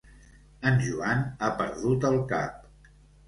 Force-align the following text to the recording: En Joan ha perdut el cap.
En 0.69 0.79
Joan 0.85 1.21
ha 1.39 1.51
perdut 1.61 2.09
el 2.11 2.19
cap. 2.35 2.91